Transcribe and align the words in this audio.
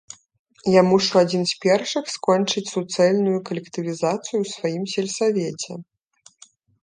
Я 0.75 0.81
мушу 0.89 1.13
адзін 1.23 1.43
з 1.49 1.53
першых 1.65 2.05
скончыць 2.13 2.63
суцэльную 2.75 3.39
калектывізацыю 3.49 4.37
ў 4.41 4.45
сваім 4.55 4.83
сельсавеце! 4.95 5.71